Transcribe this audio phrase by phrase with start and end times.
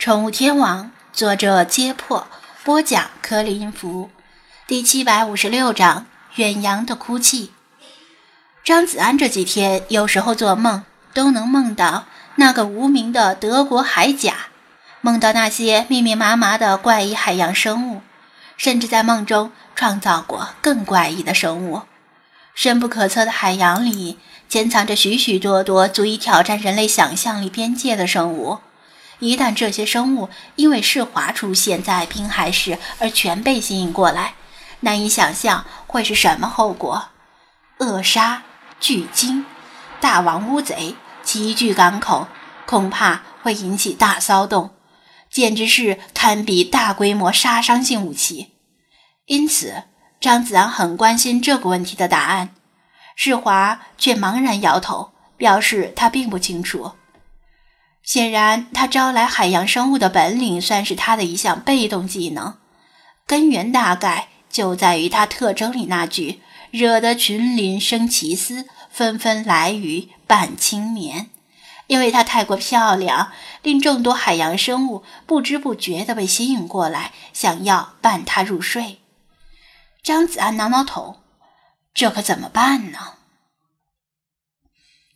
[0.00, 2.26] 宠物天王，作者：揭破，
[2.64, 4.08] 播讲：柯林福，
[4.66, 6.06] 第七百五十六章：
[6.36, 7.52] 远洋的哭泣。
[8.64, 14.46] 张子安这几天有时候做梦都能梦到那个无名的德国海甲，
[15.02, 18.00] 梦到那些密密麻麻的怪异海洋生物，
[18.56, 21.82] 甚至在梦中创造过更怪异的生物。
[22.54, 28.60] 深不可测的海洋里，潜藏着许许多多足以挑战人类想象力边界的生物。
[29.20, 34.34] 一旦这些生物因为世华出现在滨海市而全被吸引过来，
[34.80, 37.10] 难以想象会是什么后果。
[37.78, 38.42] 扼杀、
[38.78, 39.46] 巨鲸、
[40.00, 42.28] 大王乌贼、齐聚港口，
[42.66, 44.70] 恐怕会引起大骚动，
[45.30, 48.54] 简直是堪比大规模杀伤性武器。
[49.26, 49.84] 因此，
[50.20, 52.54] 张子安很关心这个问题的答案。
[53.16, 56.92] 世华却茫然摇头，表示他并不清楚。
[58.02, 62.58] 显然，他招来海洋生物的本领算是他的一项被动技能，
[63.26, 66.40] 根源大概就在于他特征里那句
[66.72, 71.30] “惹得群林生奇思，纷纷来鱼伴青眠”。
[71.86, 79.00] 因为她太过漂亮，令众多海洋生物不知不觉地被吸引过来，想要伴她入睡。
[80.00, 81.20] 张子安挠挠头，
[81.92, 83.14] 这可怎么办呢？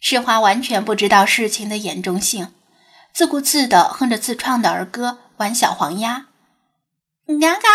[0.00, 2.52] 世华完全不知道事情的严重性。
[3.16, 6.26] 自顾自地哼着自创的儿歌，玩小黄鸭。
[7.40, 7.68] 嘎嘎！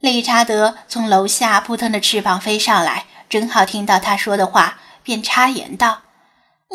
[0.00, 6.02] 理查德从楼下扑腾着翅膀飞上来，正好听到他说的话，便插言道：“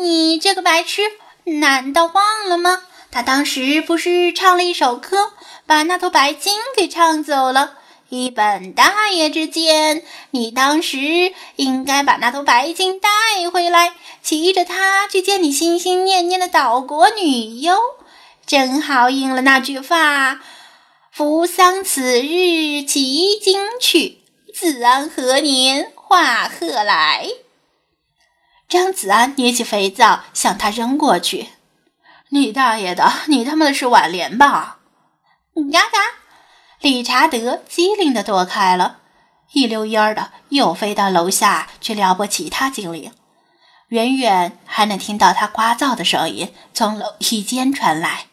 [0.00, 1.02] 你这个白痴，
[1.60, 2.84] 难道忘了吗？
[3.10, 5.34] 他当时不是唱了一首歌，
[5.66, 7.74] 把那头白鲸给唱走了。
[8.08, 13.10] 一本大爷之见，你当时应该把那头白鲸带
[13.52, 13.92] 回来。”
[14.22, 17.76] 骑着它去见你心心念念的岛国女优，
[18.46, 20.40] 正好应了那句话
[21.10, 24.22] ：“扶桑此日骑鲸去，
[24.54, 27.28] 子安何年化鹤来。”
[28.68, 31.48] 张子安捏起肥皂向他扔过去
[32.30, 33.12] ：“你大爷的！
[33.26, 34.78] 你他妈的是挽联吧？”
[35.72, 35.98] 嘎嘎！
[36.80, 39.00] 理查德机灵的躲开了，
[39.52, 43.12] 一溜烟儿的又飞到楼下去撩拨其他精灵。
[43.92, 48.28] 远远还能听到他聒噪的声音从楼梯间传来。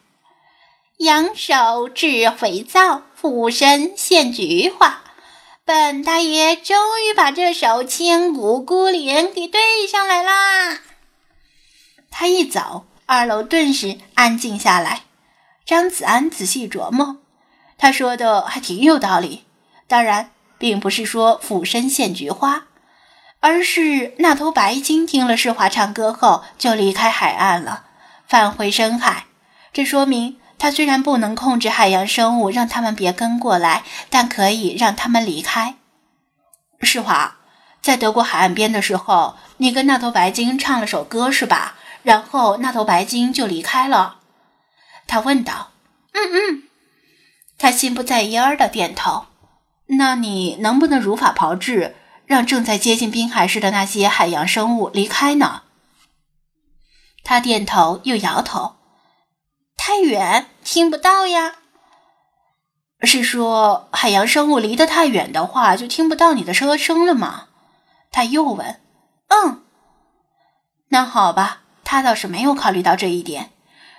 [1.00, 5.02] 扬手掷肥皂，俯身献菊花。
[5.66, 10.80] 本大爷终于把这首千古孤联给对上来啦！
[12.10, 15.02] 他一走，二楼顿时安静下来。
[15.66, 17.18] 张子安仔细琢磨，
[17.78, 19.44] 他说的还挺有道理。
[19.90, 22.68] 当然，并不是说俯身献菊花。
[23.42, 27.86] 而是那头白鲸听了世华唱歌后就离开海岸了，
[28.28, 29.26] 返回深海。
[29.72, 35.76] 这说明他虽然不能控制海洋生物，让他们别跟过来，但可以让他们离开。
[36.82, 37.38] 世华，
[37.82, 41.76] 在德国海岸边的时候，你跟那头白鲸唱了首歌是吧？
[42.04, 44.20] 然后那头白鲸就离开了。
[45.08, 45.72] 他问道
[46.14, 46.64] ：“嗯嗯。”
[47.58, 49.26] 他心不在焉的点头。
[49.88, 51.96] 那你能不能如法炮制？
[52.30, 55.64] 让正在接近滨海市的那些海洋生物离开呢？
[57.24, 58.76] 他点头又摇头，
[59.76, 61.56] 太远，听不到呀。
[63.02, 67.46] 是说海洋生物离得太远的话，就听不到你的歌声了吗？
[68.12, 68.80] 他又问。
[69.30, 69.64] 嗯，
[70.90, 73.50] 那好吧，他倒是没有考虑到这一点。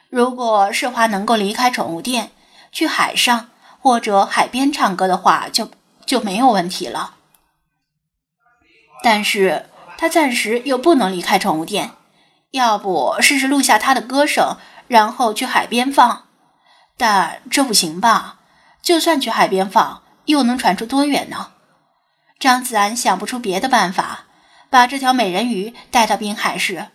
[0.08, 2.30] 如果世华能够离开宠物店，
[2.70, 3.48] 去海上
[3.80, 5.68] 或者海边唱歌的话，就
[6.06, 7.16] 就没有问题了。
[9.02, 9.66] 但是
[9.96, 11.90] 他暂时又不能离开宠物店，
[12.50, 14.56] 要不试试录下他的歌声，
[14.88, 16.26] 然后去海边放？
[16.96, 18.40] 但这不行吧？
[18.82, 21.52] 就算去海边放，又能传出多远呢？
[22.38, 24.24] 张子安想不出别的办法，
[24.68, 26.88] 把这条美人鱼带到滨海市，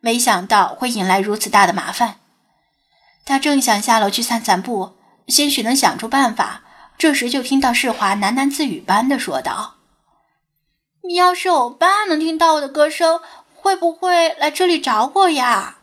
[0.00, 2.16] 没想到会引来如此大的麻烦。
[3.24, 4.96] 他正想下楼去散散步，
[5.28, 6.62] 兴许能想出办法，
[6.98, 9.76] 这时就听到世华喃喃自语般的说道。
[11.02, 13.20] 你要是欧巴能听到我的歌声，
[13.54, 15.78] 会不会来这里找我呀？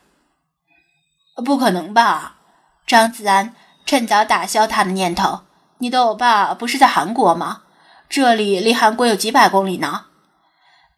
[1.44, 2.38] 不可能吧！
[2.86, 3.56] 张子安
[3.86, 5.42] 趁早打消他的念头。
[5.80, 7.64] 你的欧巴不是在韩国吗？
[8.10, 10.06] 这里离韩国有几百公里呢。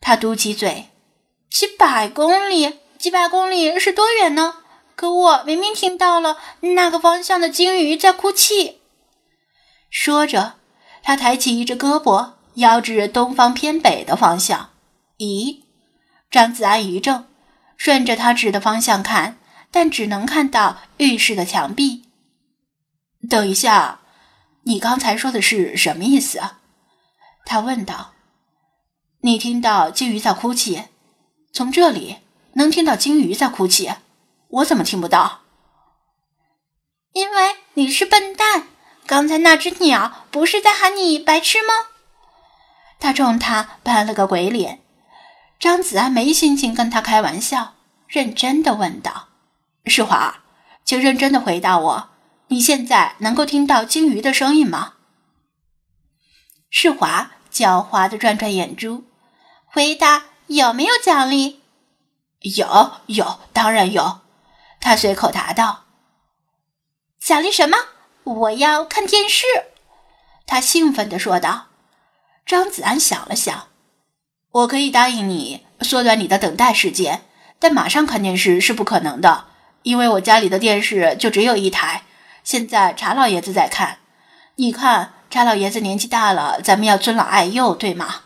[0.01, 0.89] 他嘟起嘴
[1.49, 2.79] ：“几百公里？
[2.97, 4.55] 几百公里是多远呢？
[4.95, 8.81] 可我明明听到了那个方向的鲸鱼在哭泣。”
[9.89, 10.53] 说着，
[11.01, 12.33] 他抬起一只胳膊。
[12.59, 14.69] 遥指东方偏北的方向。
[15.17, 15.63] 咦，
[16.29, 17.25] 张子安一怔，
[17.75, 19.37] 顺着他指的方向看，
[19.71, 22.09] 但只能看到浴室的墙壁。
[23.29, 24.01] 等一下，
[24.63, 26.41] 你刚才说的是什么意思？
[27.45, 28.13] 他问道。
[29.21, 30.85] 你听到鲸鱼在哭泣，
[31.51, 32.19] 从这里
[32.53, 33.91] 能听到鲸鱼在哭泣，
[34.47, 35.41] 我怎么听不到？
[37.11, 38.67] 因为你是笨蛋。
[39.05, 41.88] 刚才那只鸟不是在喊你白痴吗？
[42.99, 44.81] 他冲他扮了个鬼脸。
[45.57, 47.73] 张子安没心情跟他开玩笑，
[48.07, 49.29] 认真的问道
[49.85, 50.43] ：“世华，
[50.85, 52.09] 请认真的回答我，
[52.47, 54.93] 你现在能够听到鲸鱼的声音吗？”
[56.69, 59.05] 世华狡猾的转转眼珠。
[59.65, 61.61] 回答有没有奖励？
[62.39, 64.21] 有有，当然有。
[64.79, 65.85] 他随口答道
[67.19, 67.77] ：“奖励什么？
[68.23, 69.45] 我要看电视。”
[70.47, 71.68] 他兴奋地说道。
[72.49, 73.67] 张子安想了想
[74.49, 77.23] ：“我可以答应你缩短你的等待时间，
[77.59, 79.45] 但马上看电视是不可能的，
[79.83, 82.05] 因为我家里的电视就只有一台。
[82.43, 83.99] 现在查老爷子在看。
[84.55, 88.21] 你看，查老爷子年纪大了，咱们要尊老爱幼，对吗？”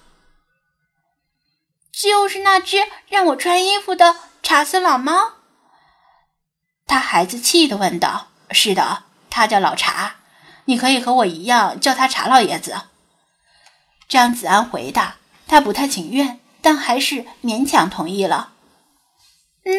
[1.92, 2.78] 就是那只
[3.10, 5.34] 让我穿衣服的查斯老猫，
[6.88, 10.16] 他孩子气的问道：“是的，他叫老查，
[10.64, 12.84] 你可以和我一样叫他查老爷子。”
[14.14, 15.16] 张子安回答
[15.50, 18.54] ：“他不太情愿，但还是勉强同意了。”“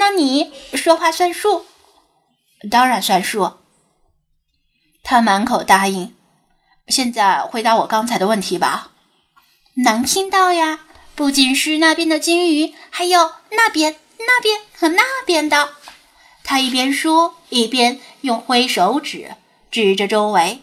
[0.01, 1.67] 那你说话算数
[2.69, 3.59] ？”“当然算数。”
[5.05, 6.17] 他满口答应。
[6.89, 8.91] 现在回答我刚才的问题吧。
[9.85, 10.81] 能听到呀。
[11.15, 15.75] 不仅是那边的鲸鱼，还有那边、那边和那边的。
[16.43, 19.37] 他一边说，一边用挥手指
[19.71, 20.63] 指着周围，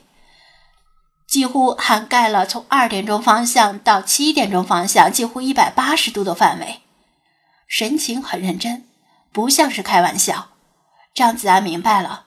[1.32, 6.82] 几乎涵盖了从二点钟方向到七点钟方向几乎一百八十度的范围，
[7.70, 8.84] 神情很认真，
[9.32, 10.50] 不像是开玩笑。
[11.14, 12.26] 张子安明白了，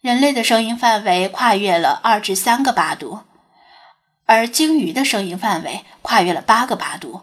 [0.00, 3.20] 人类的声音范围跨越了二至三个八度，
[4.26, 7.20] 而鲸鱼的声音范围跨越了八个八度。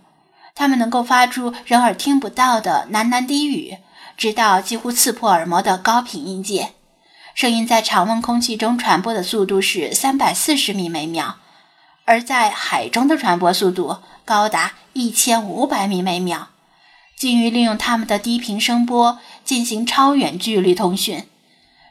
[0.56, 3.80] 它们能够发出人耳听不到的喃喃低语，
[4.16, 6.76] 直到几乎刺破耳膜的高频音阶。
[7.40, 11.38] 声音在常温空气中传播的速度是三百四十米每秒，
[12.04, 16.50] 而在海中的传播速度高达一千五百米每秒。
[17.18, 21.30] 鲸鱼利用它们的低频声波进行超远距离通讯，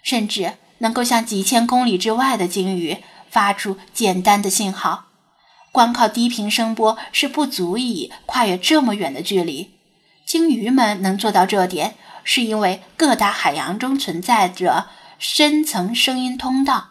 [0.03, 2.99] 甚至能够向几千公里之外的鲸鱼
[3.31, 5.07] 发出简单的信号。
[5.73, 9.71] 光靠低频声波是不足以跨越这么远的距离。
[10.27, 16.91] 鲸鱼们能做到这点，是因为各大海洋中存在着深层声音通道。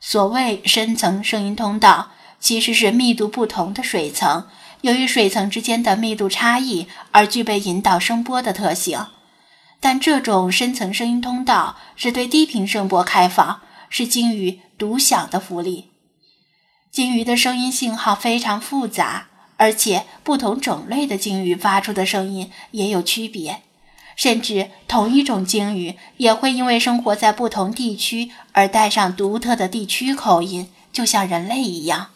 [0.00, 4.46] 所谓深层声音通道，其实是密度不同的水层，
[4.82, 9.06] 由于水层之间的密度差异而具备引导声波的特性。
[9.80, 15.90] 但这种深层声音通道是对低频声波开放，是鲸鱼独享的福利。
[16.90, 23.62] 鲸鱼的声音信号非常复杂，而且不同种类的鲸鱼发出的声音也有区别，
[24.18, 32.08] 甚至同一种鲸鱼也会因为生活在不同地区而带上独特的地区口音，就像人类一样。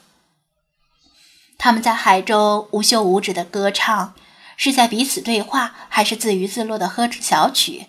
[1.56, 4.14] 他们在海中无休无止的歌唱，
[4.56, 7.87] 是在彼此对话，还是自娱自乐的哼着小曲？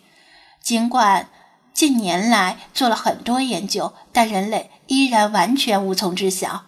[0.61, 1.29] 尽管
[1.73, 6.65] 近年来做了很多研究，但人类依然完全无从知晓。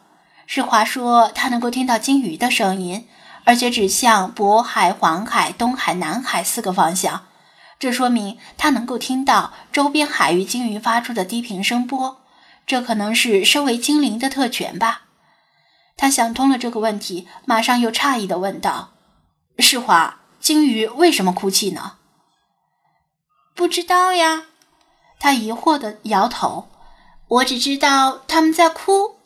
[0.47, 3.07] 世华说，他能够听到鲸鱼的声音，
[3.43, 7.27] 而且指向渤海、黄海、东海、南海四个方向。
[7.77, 12.21] 这说明他能够听到周边海域鲸鱼发出的低频声波。
[12.65, 15.03] 这可能是身为精灵的特权吧？
[15.95, 18.93] 他想通了这个问题，马上又诧异地问道
[19.59, 21.97] ：“世华，鲸鱼为什么哭泣呢
[23.55, 24.45] ？”“不知道呀。”
[25.19, 26.69] 他疑惑地摇头。
[27.27, 29.17] “我只知道他们在哭。”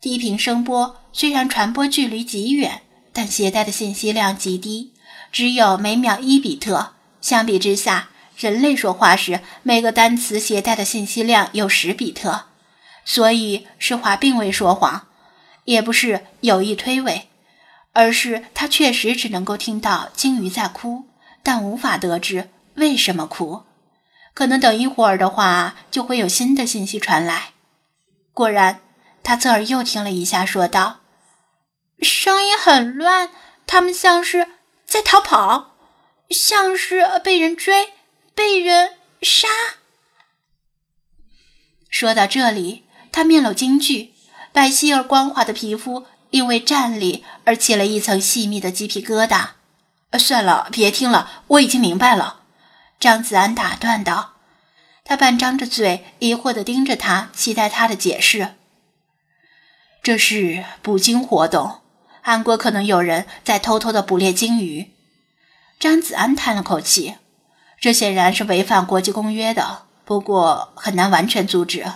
[0.00, 4.92] 低频声波虽然传播距离极远，但携带的信息量极低，
[5.32, 6.92] 只有每秒一比特。
[7.20, 12.46] 相比之下，人类说话时每个单词携带的信息量有十比特。
[13.04, 15.06] 所以，施华并未说谎，
[15.64, 17.22] 也不是有意推诿，
[17.92, 21.04] 而是他确实只能够听到鲸鱼在哭，
[21.42, 23.64] 但无法得知为什么哭。
[24.34, 27.50] 可能等一会儿的话，就会有新的信息传来。
[28.32, 28.80] 果然。
[29.20, 31.00] 他侧耳又听了一下，说道
[32.00, 33.28] ：“声音很乱，
[33.66, 34.48] 他们像是
[34.86, 35.67] 在逃跑，
[36.30, 37.92] 像是被人追，
[38.34, 39.48] 被人杀。”
[41.90, 44.12] 说到这里，他面露惊惧，
[44.52, 49.50] 白皙而光滑的皮肤因为站立而起了一层细密的鸡皮疙瘩。
[50.18, 52.42] 算了，别听了，我已经明白了。”
[53.00, 54.34] 张子安打断道。
[55.04, 58.56] 他半张着嘴，疑惑地盯着他，期待他的解释。
[60.02, 61.80] 这是捕鲸活动，
[62.20, 64.92] 韩国可能有人在偷偷的捕猎鲸鱼。
[65.78, 67.14] 张子安叹了口气，
[67.80, 71.86] 这显然是违反国际公约的，不过很难完全阻止。